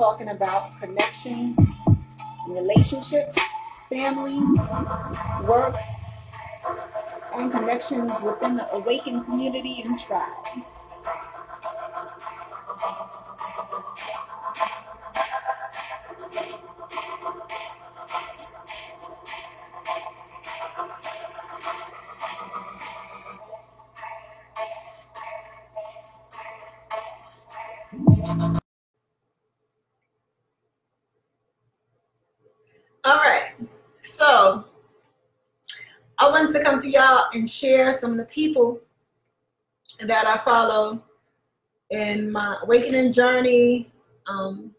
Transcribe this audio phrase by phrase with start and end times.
[0.00, 1.78] talking about connections,
[2.48, 3.38] relationships,
[3.90, 4.40] family,
[5.46, 5.74] work,
[7.34, 10.69] and connections within the awakened community and tribe.
[36.80, 38.80] To y'all and share some of the people
[40.00, 41.02] that I follow
[41.90, 43.90] in my awakening journey
[44.26, 44.74] um,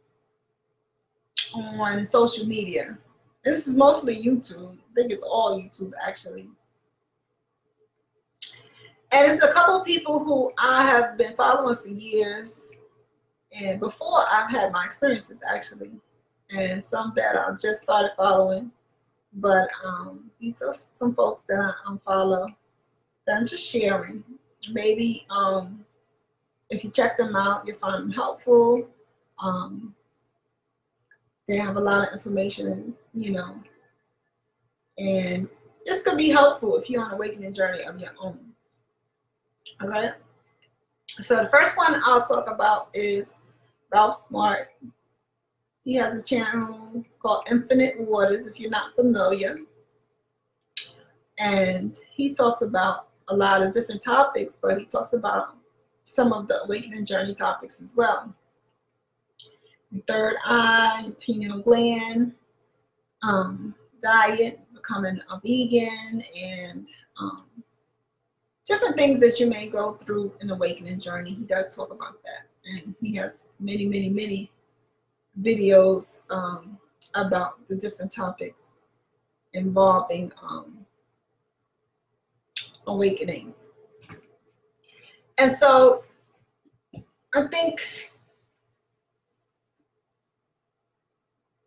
[1.53, 2.97] on social media.
[3.43, 4.73] This is mostly YouTube.
[4.73, 6.47] I think it's all YouTube actually.
[9.13, 12.75] And it's a couple people who I have been following for years
[13.52, 15.91] and before I've had my experiences actually
[16.55, 18.71] and some that I just started following.
[19.33, 22.47] But um, these are some folks that I follow
[23.25, 24.23] that I'm just sharing.
[24.71, 25.85] Maybe um,
[26.69, 28.87] if you check them out, you'll find them helpful.
[29.39, 29.95] Um,
[31.47, 33.61] they have a lot of information, you know,
[34.97, 35.49] and
[35.85, 38.39] this could be helpful if you're on an awakening journey of your own.
[39.81, 40.13] All right.
[41.21, 43.35] So the first one I'll talk about is
[43.91, 44.69] Ralph Smart.
[45.83, 49.57] He has a channel called Infinite Waters, if you're not familiar.
[51.39, 55.55] And he talks about a lot of different topics, but he talks about
[56.03, 58.33] some of the awakening journey topics as well.
[59.91, 62.33] The third eye, pineal gland,
[63.23, 66.89] um, diet, becoming a vegan, and
[67.20, 67.45] um,
[68.65, 71.33] different things that you may go through an awakening journey.
[71.33, 72.47] He does talk about that.
[72.65, 74.52] And he has many, many, many
[75.39, 76.77] videos um,
[77.15, 78.71] about the different topics
[79.53, 80.86] involving um,
[82.87, 83.53] awakening.
[85.37, 86.03] And so
[87.33, 87.81] I think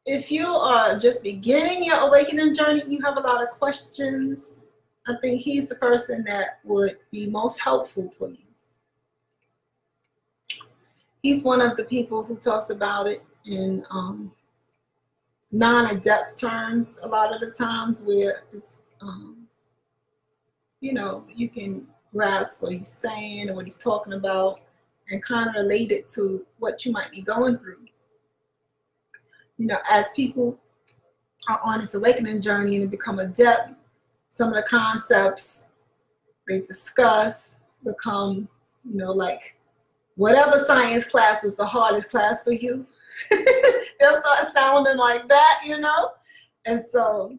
[0.07, 4.61] if you are just beginning your awakening journey, you have a lot of questions.
[5.07, 8.39] I think he's the person that would be most helpful for you.
[11.23, 14.33] He's one of the people who talks about it in um,
[15.53, 19.47] non-adept terms a lot of the times where it's um,
[20.81, 24.61] you know you can grasp what he's saying and what he's talking about
[25.11, 27.79] and kind of relate it to what you might be going through.
[29.59, 30.59] You know as people
[31.49, 33.75] are on this awakening journey and become adept
[34.31, 35.67] some of the concepts
[36.49, 38.49] they discuss become
[38.85, 39.55] you know like
[40.17, 42.87] whatever science class was the hardest class for you
[43.31, 46.11] they'll start sounding like that, you know?
[46.65, 47.39] And so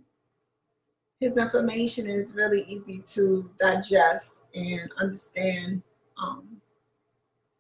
[1.19, 5.81] his information is really easy to digest and understand
[6.21, 6.47] um,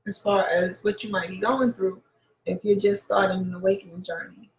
[0.07, 2.01] as far as what you might be going through
[2.45, 4.51] if you're just starting an awakening journey.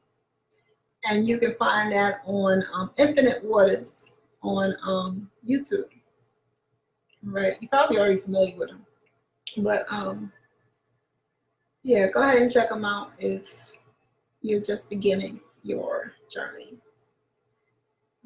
[1.04, 3.94] And you can find that on um, Infinite Waters
[4.42, 5.88] on um, YouTube.
[7.22, 7.56] Right?
[7.60, 8.84] You're probably already familiar with him.
[9.58, 10.32] But um,
[11.86, 13.54] yeah, go ahead and check them out if
[14.42, 16.74] you're just beginning your journey.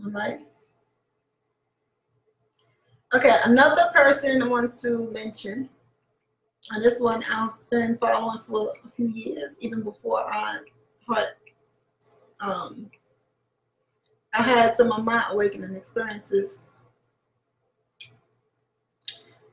[0.03, 0.41] All right.
[3.15, 5.69] Okay, another person I want to mention,
[6.71, 10.61] and this one I've been following for a few years, even before I
[11.07, 11.27] had,
[12.41, 12.91] um,
[14.33, 16.65] I had some of my awakening experiences.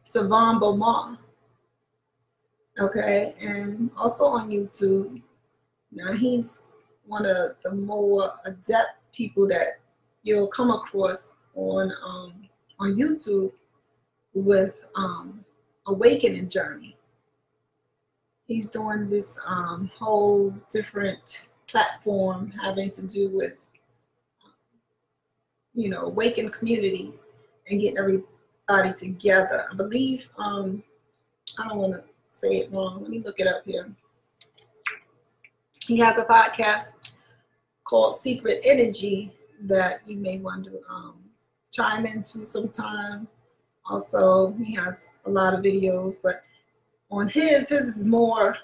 [0.05, 1.17] Sevan Bomar
[2.79, 5.21] okay, and also on YouTube.
[5.91, 6.63] Now he's
[7.05, 9.79] one of the more adept people that
[10.23, 12.33] you'll come across on um,
[12.79, 13.51] on YouTube
[14.33, 15.43] with um,
[15.87, 16.95] Awakening Journey.
[18.45, 23.65] He's doing this um, whole different platform having to do with,
[25.73, 27.13] you know, awaken community
[27.69, 29.65] and getting everybody together.
[29.69, 30.83] I believe um,
[31.59, 33.01] I don't want to say it wrong.
[33.01, 33.89] Let me look it up here.
[35.85, 36.93] He has a podcast
[37.83, 41.15] called Secret Energy that you may want to um,
[41.71, 43.27] chime into sometime.
[43.85, 46.43] Also, he has a lot of videos, but
[47.09, 48.57] on his, his is more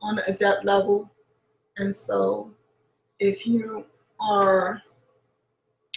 [0.00, 1.10] on the adept level.
[1.76, 2.52] And so
[3.18, 3.84] if you
[4.20, 4.82] are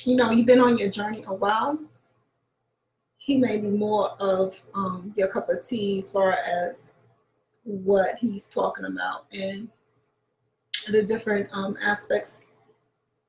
[0.06, 1.78] you know, you've been on your journey a while,
[3.18, 6.96] he may be more of um, your cup of tea as far as
[7.72, 9.70] what he's talking about and
[10.88, 12.42] the different um, aspects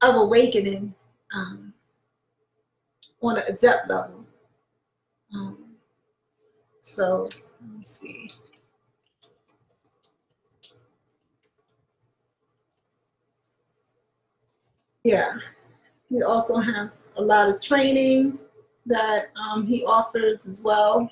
[0.02, 0.92] of awakening
[1.32, 1.72] um,
[3.22, 4.26] on a depth level.
[5.32, 5.76] Um,
[6.80, 7.28] so
[7.60, 8.32] let me see.
[15.04, 15.34] Yeah,
[16.08, 18.38] he also has a lot of training
[18.86, 21.08] that um, he offers as well.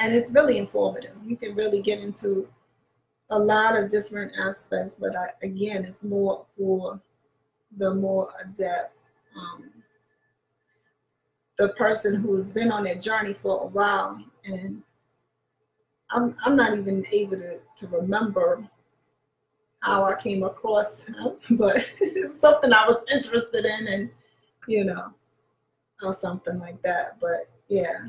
[0.00, 1.16] And it's really informative.
[1.24, 2.48] You can really get into
[3.30, 7.00] a lot of different aspects, but I, again, it's more for
[7.76, 8.94] the more adept,
[9.36, 9.70] um,
[11.58, 14.22] the person who's been on their journey for a while.
[14.44, 14.82] And
[16.10, 18.66] I'm, I'm not even able to, to remember
[19.80, 24.10] how I came across him, but it was something I was interested in, and
[24.66, 25.12] you know,
[26.02, 27.16] or something like that.
[27.20, 28.06] But yeah,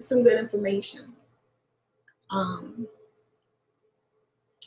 [0.00, 1.12] some good information.
[2.30, 2.86] Um,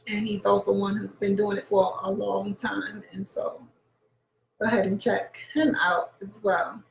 [0.08, 3.62] and he's also one who's been doing it for a long time, and so
[4.60, 6.82] go ahead and check him out as well.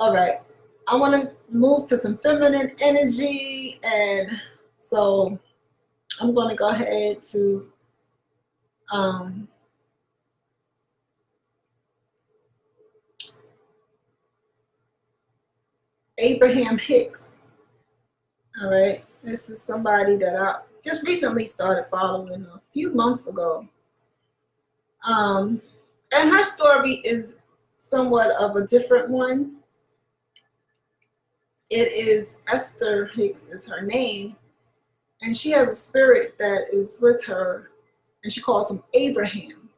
[0.00, 0.40] All right,
[0.88, 4.40] I want to move to some feminine energy, and
[4.78, 5.38] so
[6.20, 7.70] I'm going to go ahead to
[8.90, 9.48] um,
[16.18, 17.30] Abraham Hicks.
[18.62, 23.66] All right, this is somebody that I just recently started following a few months ago.
[25.04, 25.60] Um,
[26.14, 27.38] and her story is
[27.76, 29.56] somewhat of a different one.
[31.70, 34.36] It is Esther Hicks is her name,
[35.22, 37.70] and she has a spirit that is with her,
[38.22, 39.68] and she calls him Abraham.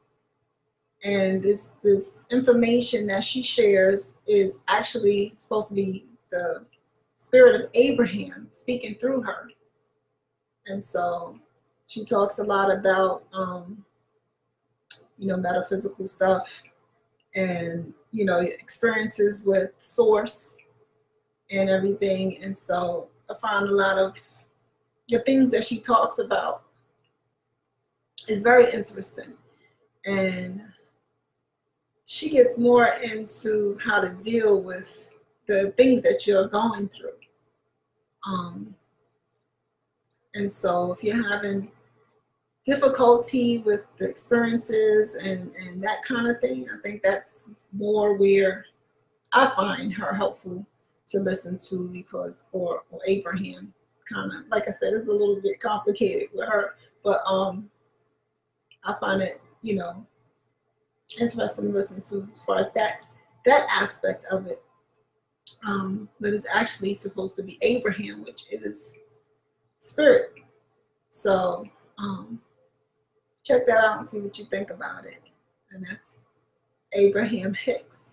[1.03, 6.65] And this this information that she shares is actually supposed to be the
[7.17, 9.51] spirit of Abraham speaking through her.
[10.67, 11.39] And so
[11.87, 13.85] she talks a lot about, um,
[15.19, 16.63] you know, metaphysical stuff
[17.35, 20.57] and, you know, experiences with source
[21.51, 22.43] and everything.
[22.43, 24.17] And so I find a lot of
[25.09, 26.63] the things that she talks about
[28.29, 29.33] is very interesting.
[30.05, 30.63] And
[32.05, 35.06] she gets more into how to deal with
[35.47, 37.11] the things that you're going through.
[38.27, 38.75] Um,
[40.35, 41.71] and so if you're having
[42.65, 48.67] difficulty with the experiences and, and that kind of thing, I think that's more where
[49.33, 50.67] I find her helpful
[51.09, 53.73] to listen to because, or, or Abraham,
[54.13, 57.71] kind of, like I said, it's a little bit complicated with her, but um,
[58.85, 60.05] I find it, you know,
[61.21, 63.03] interesting to listen to as far as that
[63.45, 64.61] that aspect of it
[65.67, 68.95] um, that is actually supposed to be Abraham, which is
[69.81, 70.33] spirit.
[71.09, 71.67] So
[71.99, 72.41] um,
[73.45, 75.21] check that out and see what you think about it.
[75.73, 76.13] And that's
[76.93, 78.11] Abraham Hicks.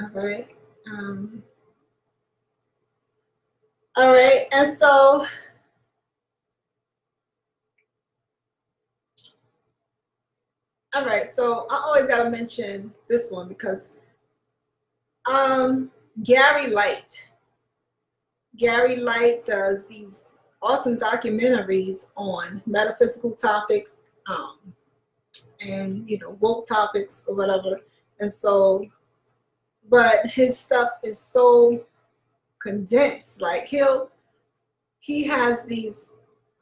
[0.00, 0.48] All right.
[0.90, 1.42] Um,
[3.96, 4.46] all right.
[4.52, 5.26] And so
[10.94, 11.34] all right.
[11.34, 13.91] So I always got to mention this one because
[15.26, 15.90] um,
[16.22, 17.30] Gary Light.
[18.56, 24.58] Gary Light does these awesome documentaries on metaphysical topics um,
[25.66, 27.80] and you know woke topics or whatever.
[28.20, 28.86] And so,
[29.88, 31.84] but his stuff is so
[32.60, 33.40] condensed.
[33.40, 34.10] Like he'll
[35.00, 36.10] he has these,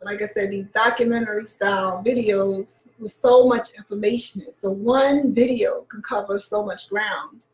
[0.03, 4.51] like I said, these documentary style videos with so much information.
[4.51, 7.45] So one video can cover so much ground.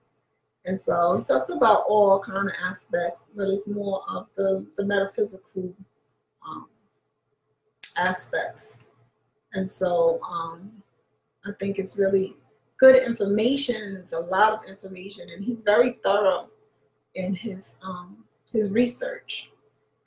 [0.66, 4.84] And so he talks about all kind of aspects, but it's more of the, the
[4.84, 5.72] metaphysical
[6.46, 6.66] um,
[7.96, 8.78] aspects.
[9.52, 10.70] And so um,
[11.46, 12.36] I think it's really
[12.78, 13.96] good information.
[13.96, 16.48] It's a lot of information, and he's very thorough
[17.14, 19.50] in his um, his research.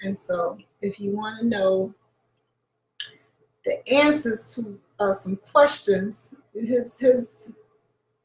[0.02, 1.94] And so, if you want to know
[3.66, 7.52] the answers to uh, some questions, his his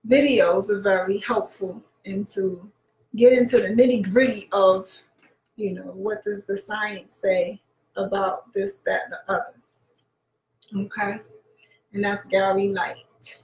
[0.07, 2.71] videos are very helpful into
[3.17, 4.89] get into the nitty gritty of,
[5.57, 7.61] you know, what does the science say
[7.97, 9.55] about this, that, and the other.
[10.87, 11.21] Okay,
[11.93, 13.43] and that's Gary Light.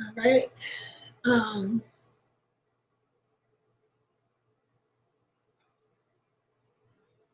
[0.00, 0.74] All right.
[1.24, 1.82] Um,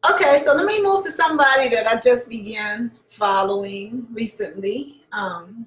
[0.08, 5.02] Okay, so let me move to somebody that I just began following recently.
[5.12, 5.66] Um,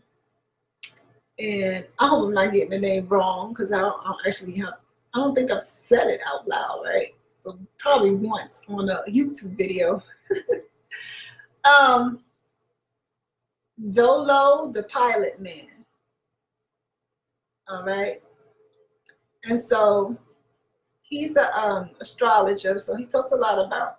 [1.42, 4.76] and I hope I'm not getting the name wrong because I, I don't actually have,
[5.16, 7.16] I don't think I've said it out loud, right?
[7.44, 10.04] But probably once on a YouTube video.
[11.66, 12.20] um,
[13.88, 15.68] Zolo, the pilot man.
[17.68, 18.22] All right.
[19.46, 20.16] And so
[21.02, 23.98] he's an um, astrologer, so he talks a lot about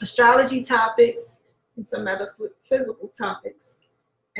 [0.00, 1.36] astrology topics
[1.76, 3.79] and some metaphysical topics.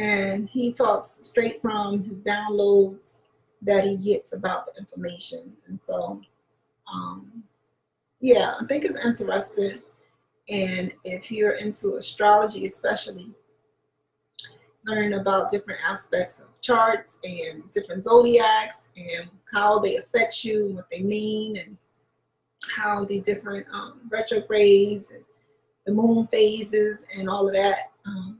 [0.00, 3.24] And he talks straight from his downloads
[3.60, 5.52] that he gets about the information.
[5.68, 6.22] And so,
[6.90, 7.44] um,
[8.20, 9.80] yeah, I think it's interesting.
[10.48, 13.28] And if you're into astrology, especially,
[14.86, 20.76] learn about different aspects of charts and different zodiacs and how they affect you and
[20.76, 21.76] what they mean and
[22.74, 25.22] how the different um, retrogrades and
[25.84, 27.90] the moon phases and all of that.
[28.06, 28.38] Um,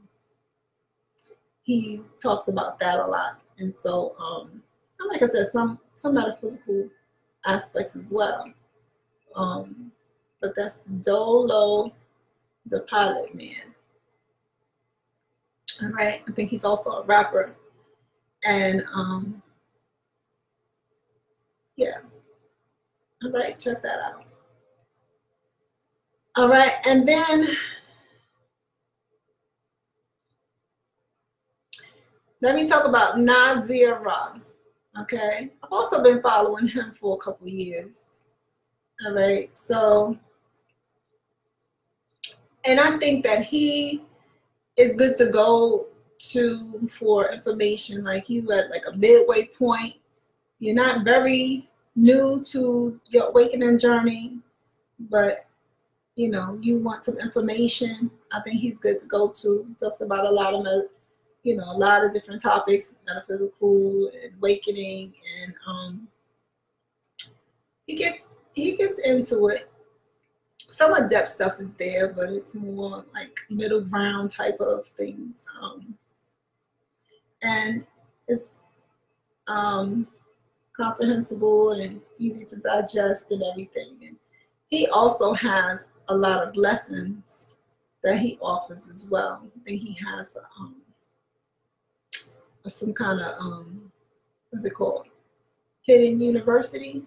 [1.79, 3.39] he talks about that a lot.
[3.57, 4.61] And so, um,
[5.09, 6.89] like I said, some, some metaphysical
[7.45, 8.51] aspects as well.
[9.35, 9.91] Um,
[10.41, 11.93] but that's Dolo,
[12.65, 13.73] the pilot man.
[15.81, 17.55] All right, I think he's also a rapper.
[18.43, 19.41] And um,
[21.77, 21.99] yeah.
[23.23, 24.25] All right, check that out.
[26.35, 27.55] All right, and then
[32.41, 34.33] let me talk about Nasir Ra.
[34.99, 38.05] Okay, I've also been following him for a couple years.
[39.05, 40.17] All right, so,
[42.65, 44.03] and I think that he
[44.77, 45.87] is good to go
[46.19, 48.03] to for information.
[48.03, 49.95] Like you at like a midway point.
[50.59, 54.37] You're not very new to your awakening journey,
[54.99, 55.45] but
[56.15, 59.65] you know, you want some information, I think he's good to go to.
[59.67, 60.65] He talks about a lot of,
[61.43, 66.07] you know, a lot of different topics, metaphysical and awakening, and um,
[67.87, 69.71] he gets he gets into it.
[70.67, 75.45] Some of depth stuff is there, but it's more like middle ground type of things,
[75.61, 75.95] um,
[77.41, 77.85] and
[78.27, 78.49] it's
[79.47, 80.07] um,
[80.75, 83.97] comprehensible and easy to digest and everything.
[84.01, 84.15] And
[84.69, 87.49] he also has a lot of lessons
[88.03, 89.41] that he offers as well.
[89.43, 90.75] I think he has um,
[92.69, 93.91] some kind of um,
[94.49, 95.07] what's it called?
[95.83, 97.03] Hidden university.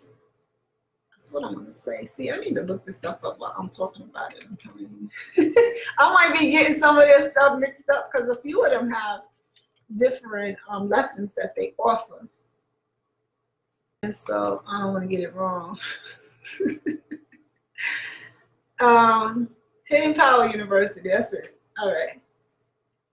[1.10, 2.06] That's what I'm gonna say.
[2.06, 4.44] See, I need to look this stuff up while I'm talking about it.
[4.48, 5.54] I'm telling you,
[5.98, 8.90] I might be getting some of this stuff mixed up because a few of them
[8.90, 9.20] have
[9.96, 12.28] different um, lessons that they offer,
[14.02, 15.78] and so I don't want to get it wrong.
[18.80, 19.48] Um,
[19.86, 21.10] Hidden Power University.
[21.10, 21.58] That's it.
[21.80, 22.20] All right.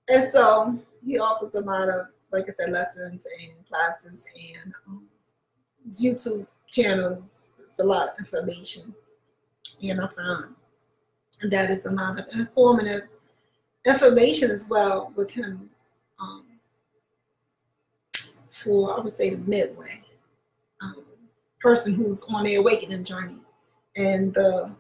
[0.10, 5.04] And so he offers a lot of, like I said, lessons and classes and um,
[5.90, 7.42] YouTube channels.
[7.60, 8.94] It's a lot of information.
[9.82, 10.56] And I found
[11.50, 13.08] that is a lot of informative
[13.86, 15.68] information as well with him
[16.20, 16.46] um,
[18.52, 20.02] for, I would say, the midway
[20.82, 21.04] um,
[21.60, 23.38] person who's on the awakening journey.
[23.96, 24.72] And the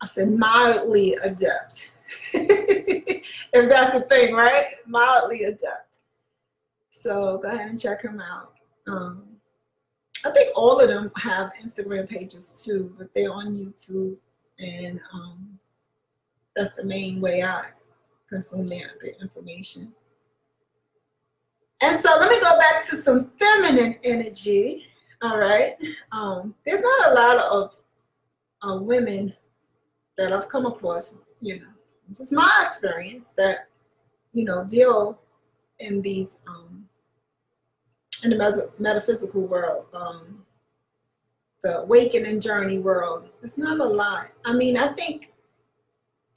[0.00, 1.90] I said mildly adept.
[2.34, 4.66] if that's the thing, right?
[4.86, 5.83] Mildly adept.
[7.04, 8.54] So go ahead and check him out.
[8.86, 9.24] Um,
[10.24, 14.16] I think all of them have Instagram pages too, but they're on YouTube,
[14.58, 15.58] and um,
[16.56, 17.66] that's the main way I
[18.26, 19.92] consume their, their information.
[21.82, 24.86] And so let me go back to some feminine energy.
[25.20, 25.74] All right.
[26.10, 27.78] Um, there's not a lot of
[28.62, 29.34] uh, women
[30.16, 31.66] that I've come across, you know,
[32.08, 33.68] is my experience that,
[34.32, 35.20] you know, deal
[35.80, 36.83] in these, um,
[38.24, 40.44] in the metaphysical world, um,
[41.62, 43.28] the awakening journey world.
[43.42, 44.28] It's not a lot.
[44.44, 45.32] I mean, I think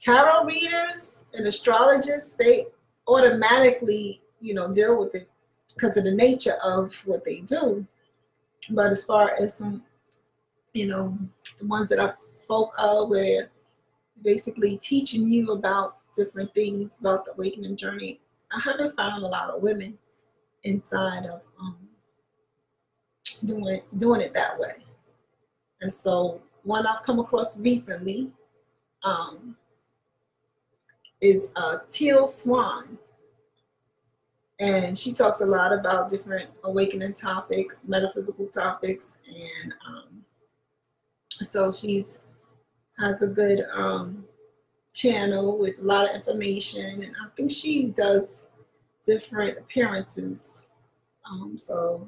[0.00, 2.66] tarot readers and astrologists, they
[3.06, 5.28] automatically, you know, deal with it
[5.74, 7.86] because of the nature of what they do.
[8.70, 9.82] But as far as some,
[10.74, 11.16] you know,
[11.58, 13.50] the ones that I've spoke of where
[14.22, 18.20] basically teaching you about different things about the awakening journey,
[18.52, 19.98] I haven't found a lot of women
[20.64, 21.76] inside of um,
[23.44, 24.74] doing doing it that way.
[25.80, 28.30] And so one I've come across recently
[29.02, 29.56] um,
[31.20, 32.98] is uh, Teal Swan.
[34.60, 40.24] And she talks a lot about different awakening topics, metaphysical topics, and um,
[41.42, 42.22] so she's
[42.98, 44.24] has a good um,
[44.92, 48.42] channel with a lot of information, and I think she does
[49.08, 50.66] different appearances.
[51.28, 52.06] Um, so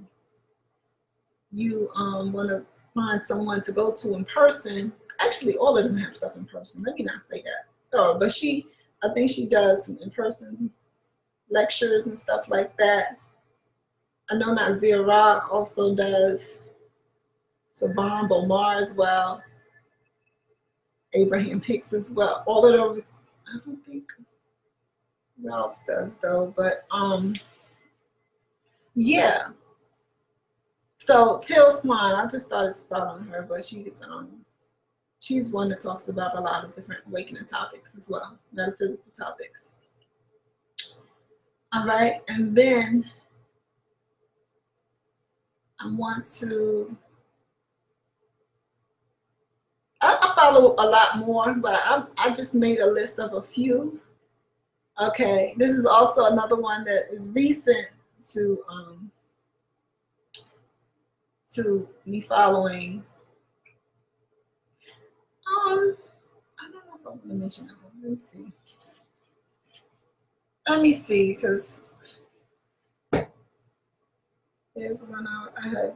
[1.51, 2.65] you um, want to
[2.95, 4.93] find someone to go to in person.
[5.19, 6.83] Actually, all of them have stuff in person.
[6.83, 7.65] Let me not say that.
[7.95, 8.67] Oh, but she,
[9.03, 10.71] I think she does some in person
[11.49, 13.19] lectures and stuff like that.
[14.31, 16.61] I know Nasir Ra also does
[17.75, 19.43] Sevan Bomar as well.
[21.15, 22.45] Abraham Hicks as well.
[22.47, 23.03] All of those,
[23.49, 24.05] I don't think
[25.43, 27.35] Ralph does though, but um,
[28.95, 29.49] yeah.
[30.97, 34.29] So Teal Swan, I just started following her, but she's um,
[35.19, 39.71] she's one that talks about a lot of different awakening topics as well, metaphysical topics.
[41.73, 43.09] All right, and then
[45.81, 46.97] I want to.
[50.03, 53.43] I, I follow a lot more, but I, I just made a list of a
[53.43, 54.01] few.
[55.01, 57.89] Okay, this is also another one that is recent
[58.33, 59.11] to um,
[61.55, 63.03] to me following.
[65.47, 65.97] Um,
[66.59, 67.93] I don't know if I want to mention that one.
[68.03, 68.53] Let me see
[70.71, 71.81] let me see, because
[74.77, 75.95] there's one I had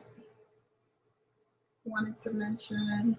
[1.85, 3.17] wanted to mention.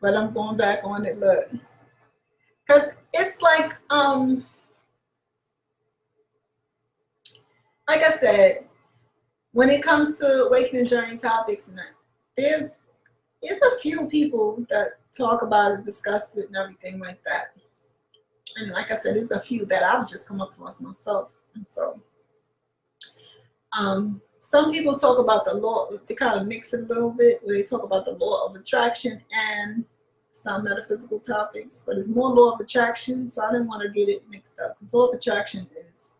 [0.00, 1.50] But I'm going back on it, look.
[2.70, 4.46] Because it's like, um,
[7.88, 8.64] like I said,
[9.52, 11.80] when it comes to awakening journey topics, and
[12.36, 12.78] there's
[13.42, 17.54] there's a few people that talk about it, discuss it, and everything like that
[18.56, 21.30] and like I said, there's a few that I've just come across myself.
[21.54, 22.00] And so
[23.76, 27.40] um, some people talk about the law, they kind of mix it a little bit,
[27.42, 29.84] where they talk about the law of attraction and
[30.32, 34.08] some metaphysical topics, but it's more law of attraction, so I didn't want to get
[34.08, 34.78] it mixed up.
[34.78, 36.10] Because law of attraction is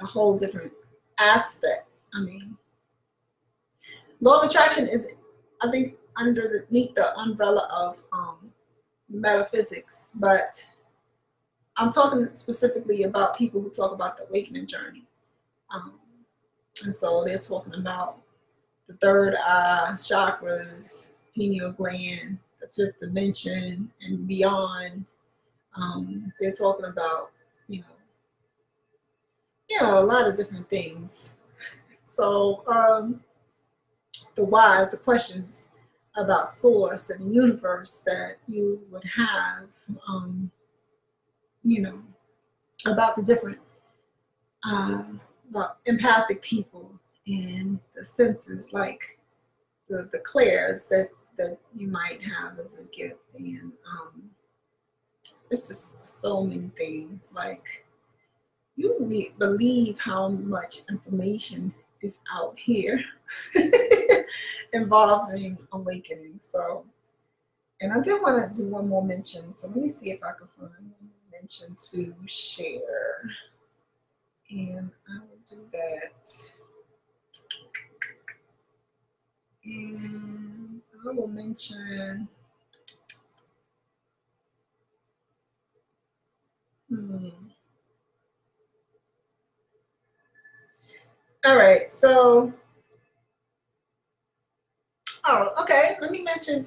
[0.00, 0.72] a whole different
[1.18, 1.88] aspect.
[2.14, 2.56] I mean,
[4.20, 5.06] law of attraction is,
[5.60, 8.52] I think, underneath the umbrella of um,
[9.08, 10.64] metaphysics, but
[11.76, 15.04] I'm talking specifically about people who talk about the awakening journey.
[15.72, 15.94] Um,
[16.84, 18.18] and so they're talking about
[18.88, 22.38] the third eye, chakras, pineal gland,
[22.76, 25.06] the fifth dimension, and beyond.
[25.76, 27.30] Um, they're talking about,
[27.68, 27.86] you know,
[29.68, 31.34] you know, a lot of different things.
[32.04, 33.20] So um,
[34.34, 35.68] the whys, the questions
[36.16, 39.68] about source and the universe that you would have
[40.08, 40.50] um,
[41.62, 42.00] you know,
[42.86, 43.58] about the different
[44.64, 45.02] uh,
[45.50, 46.90] about empathic people
[47.26, 49.18] and the senses like
[49.88, 53.34] the, the clairs that, that you might have as a gift.
[53.36, 54.30] And um,
[55.50, 57.28] it's just so many things.
[57.32, 57.84] Like,
[58.76, 63.02] you re- believe how much information is out here
[64.72, 66.38] involving awakening.
[66.38, 66.84] So,
[67.80, 69.54] and I did want to do one more mention.
[69.56, 73.30] So let me see if I can find a mention to share.
[74.50, 76.52] And I will do that.
[79.64, 80.67] And
[81.06, 82.28] I will mention
[86.88, 87.28] Hmm.
[91.44, 92.52] All right, so,
[95.26, 96.66] oh, okay, let me mention,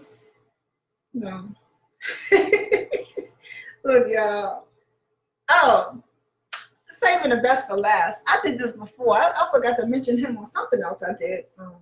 [1.13, 1.49] no.
[3.83, 4.67] Look, y'all.
[5.49, 6.01] Oh,
[6.89, 8.23] saving the best for last.
[8.27, 9.17] I did this before.
[9.17, 11.45] I, I forgot to mention him on something else I did.
[11.59, 11.75] Um,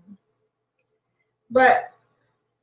[1.52, 1.94] but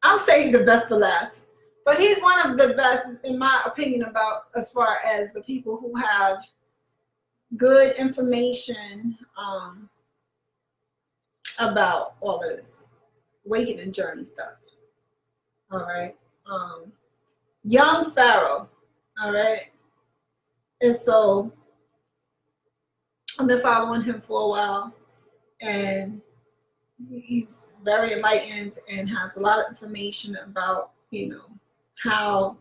[0.06, 1.44] I'm saving the best for last.
[1.84, 5.76] But he's one of the best, in my opinion, about as far as the people
[5.76, 6.38] who have
[7.56, 9.88] good information um,
[11.58, 12.86] about all of this
[13.46, 14.54] awakening journey stuff.
[15.70, 16.16] All right.
[16.46, 16.92] Um,
[17.62, 18.68] young Pharaoh
[19.22, 19.70] all right.
[20.82, 21.50] And so
[23.38, 24.94] I've been following him for a while
[25.62, 26.20] and
[27.10, 31.44] he's very enlightened and has a lot of information about, you know,
[32.02, 32.56] how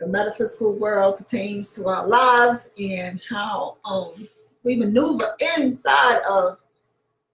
[0.00, 4.28] the metaphysical world pertains to our lives and how um,
[4.64, 6.60] we maneuver inside of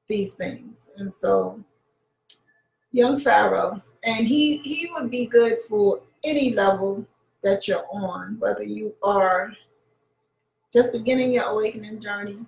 [0.08, 0.90] these things.
[0.96, 1.62] And so,
[2.92, 7.06] young Pharaoh, and he he would be good for any level
[7.42, 9.52] that you're on, whether you are
[10.72, 12.38] just beginning your awakening journey,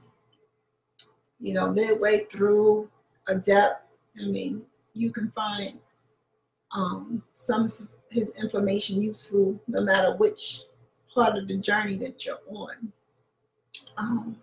[1.41, 2.89] you know, midway through
[3.29, 3.85] a depth.
[4.21, 4.63] I mean,
[4.95, 5.79] you can find
[6.73, 7.81] um, some of
[8.11, 10.63] his information useful no matter which
[11.13, 12.93] part of the journey that you're on.
[13.97, 14.37] Um,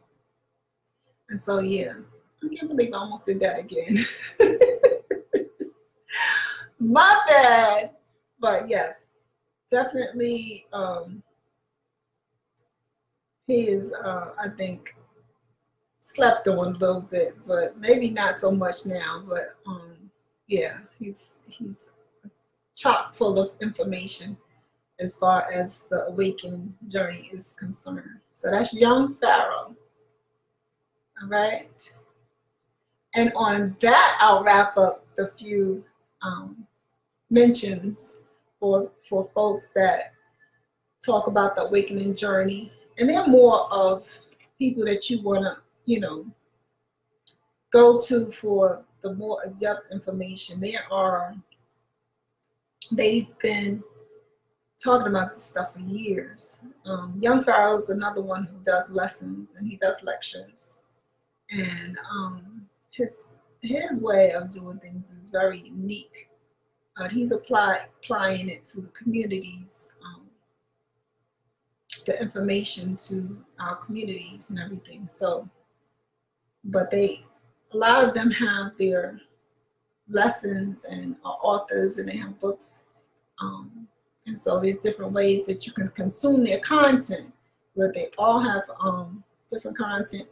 [1.30, 1.94] and so, yeah,
[2.44, 4.06] I can't believe I almost did that again.
[6.80, 7.92] My bad.
[8.40, 9.08] But yes,
[9.70, 11.22] definitely, um,
[13.48, 14.96] he is, uh, I think,
[16.00, 19.24] slept on a little bit, but maybe not so much now.
[19.28, 20.10] But um,
[20.48, 21.92] yeah, he's he's
[22.76, 24.38] chock full of information
[25.00, 28.20] as far as the awakening journey is concerned.
[28.34, 29.76] So that's young Pharaoh.
[31.22, 31.94] All right.
[33.16, 35.84] And on that, I'll wrap up the few
[36.22, 36.66] um,
[37.30, 38.18] mentions
[38.60, 40.14] for for folks that
[41.04, 44.08] talk about the awakening journey, and they're more of
[44.58, 45.58] people that you want to,
[45.90, 46.24] you know,
[47.74, 50.62] go to for the more adept information.
[50.62, 51.36] There are
[52.92, 53.84] they've been
[54.78, 56.62] talking about this stuff for years.
[56.86, 60.78] Um, Young Pharaoh is another one who does lessons and he does lectures,
[61.50, 66.30] and um, his his way of doing things is very unique.
[66.98, 70.28] Uh, he's apply, applying it to the communities, um,
[72.06, 75.08] the information to our communities and everything.
[75.08, 75.50] So,
[76.64, 77.24] but they,
[77.74, 79.20] a lot of them have their
[80.10, 82.86] lessons and authors and they have books.
[83.40, 83.88] Um,
[84.26, 87.32] and so there's different ways that you can consume their content,
[87.76, 90.28] but they all have um, different content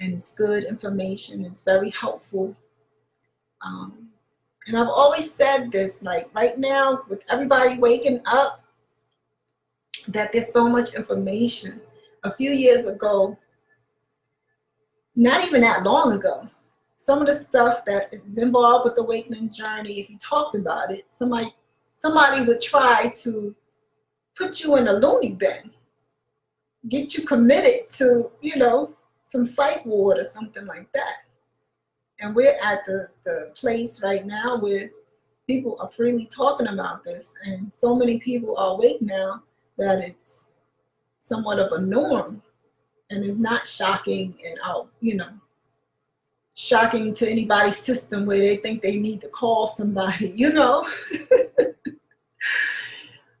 [0.00, 1.44] and it's good information.
[1.44, 2.56] It's very helpful.
[3.62, 4.08] Um,
[4.66, 8.64] and I've always said this, like right now, with everybody waking up,
[10.08, 11.80] that there's so much information.
[12.24, 13.38] A few years ago,
[15.16, 16.48] not even that long ago,
[16.96, 20.90] some of the stuff that is involved with the awakening journey, if you talked about
[20.90, 21.54] it, somebody
[21.96, 23.54] somebody would try to
[24.34, 25.70] put you in a loony bin,
[26.88, 31.18] get you committed to, you know, some psych ward or something like that.
[32.20, 34.90] And we're at the, the place right now where
[35.46, 39.42] people are freely talking about this, and so many people are awake now
[39.78, 40.46] that it's
[41.20, 42.42] somewhat of a norm
[43.10, 45.30] and it's not shocking and out, you know,
[46.54, 50.86] shocking to anybody's system where they think they need to call somebody, you know.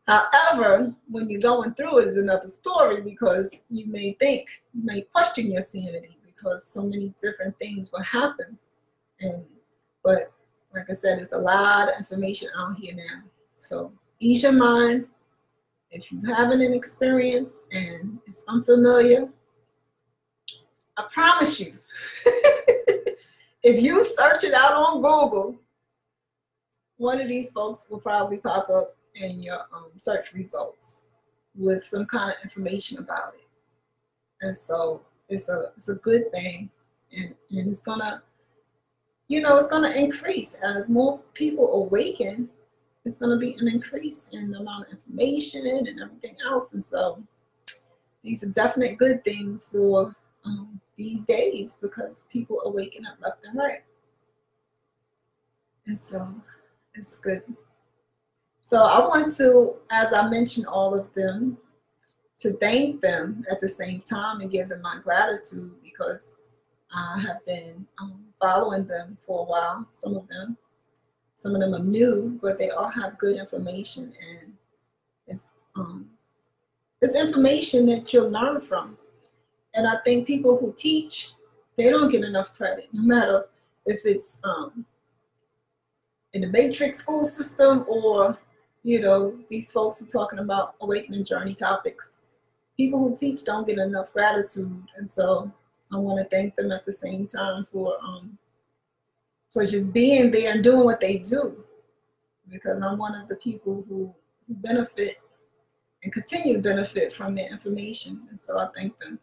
[0.06, 5.02] However, when you're going through it is another story because you may think, you may
[5.02, 8.58] question your sanity because so many different things will happen.
[9.20, 9.44] And
[10.02, 10.30] but
[10.74, 13.22] like I said, it's a lot of information out here now.
[13.56, 15.06] So ease your mind.
[15.90, 19.28] If you're having an experience and it's unfamiliar,
[20.96, 21.74] I promise you,
[23.62, 25.58] if you search it out on Google,
[26.98, 31.04] one of these folks will probably pop up in your um, search results
[31.56, 33.46] with some kind of information about it.
[34.40, 36.70] And so it's a it's a good thing,
[37.16, 38.22] and and it's gonna,
[39.28, 42.48] you know, it's gonna increase as more people awaken.
[43.04, 46.72] It's gonna be an increase in the amount of information and everything else.
[46.72, 47.22] And so
[48.22, 53.44] these are definite good things for um, these days because people are waking up left
[53.44, 53.82] and right.
[55.86, 56.28] And so
[56.94, 57.42] it's good.
[58.62, 61.58] So I want to, as I mentioned all of them,
[62.38, 66.34] to thank them at the same time and give them my gratitude because
[66.94, 70.56] I have been um, following them for a while, some of them.
[71.34, 74.52] Some of them are new, but they all have good information and
[75.26, 76.08] it's um,
[77.02, 78.96] it's information that you'll learn from.
[79.74, 81.32] And I think people who teach,
[81.76, 83.46] they don't get enough credit, no matter
[83.86, 84.84] if it's um,
[86.32, 88.38] in the matrix school system or
[88.84, 92.12] you know, these folks are talking about awakening journey topics.
[92.76, 95.50] People who teach don't get enough gratitude, and so
[95.90, 98.38] I want to thank them at the same time for um,
[99.52, 101.64] for just being there and doing what they do,
[102.50, 104.14] because I'm one of the people who,
[104.46, 105.16] who benefit
[106.02, 109.18] and continue to benefit from their information, and so I thank them.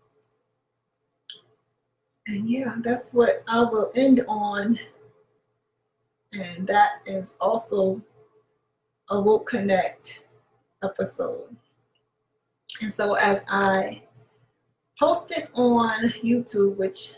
[2.28, 4.80] And yeah, that's what I will end on.
[6.34, 8.02] And that is also
[9.10, 10.24] a Woke Connect
[10.84, 11.56] episode.
[12.82, 14.04] And so as I
[14.98, 17.16] post it on YouTube, which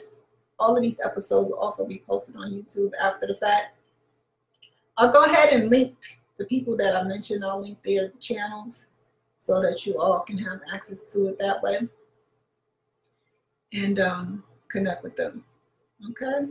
[0.58, 3.76] all of these episodes will also be posted on YouTube after the fact,
[4.98, 5.96] I'll go ahead and link
[6.38, 7.44] the people that I mentioned.
[7.44, 8.88] I'll link their channels
[9.38, 11.88] so that you all can have access to it that way
[13.74, 15.46] and um, connect with them.
[16.10, 16.50] Okay.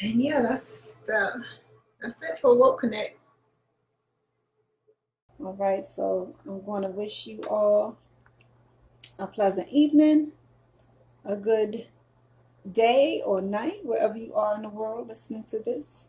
[0.00, 1.42] And yeah, that's the
[2.00, 3.18] that's it for Woke Connect.
[5.40, 7.96] All right, so I'm going to wish you all
[9.18, 10.32] a pleasant evening,
[11.24, 11.86] a good
[12.70, 16.08] day or night, wherever you are in the world listening to this.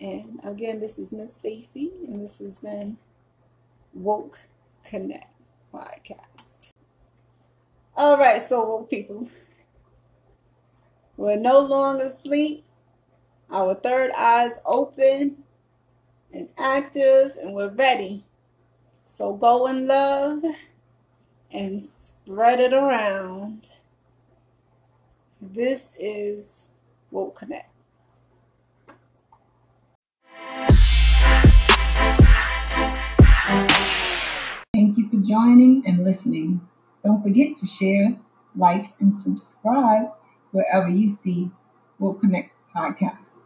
[0.00, 2.96] And again, this is Miss Stacy, and this has been
[3.92, 4.38] Woke
[4.84, 5.32] Connect
[5.72, 6.72] podcast.
[7.96, 9.28] All right, so people,
[11.16, 12.64] we're no longer asleep.
[13.50, 15.42] Our third eye's open
[16.32, 18.24] and active, and we're ready.
[19.04, 20.44] So go in love
[21.50, 23.72] and spread it around.
[25.40, 26.66] This is
[27.10, 27.68] Woke Connect.
[34.72, 36.69] Thank you for joining and listening.
[37.04, 38.18] Don't forget to share,
[38.54, 40.12] like, and subscribe
[40.52, 41.50] wherever you see
[41.98, 43.40] "Woke Connect podcast.